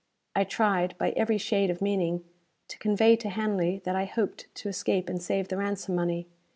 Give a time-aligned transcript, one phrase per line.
[0.35, 2.23] I tried, by every shade of meaning,
[2.69, 6.25] to convey to Hanley that I hoped to escape and save the ransom money.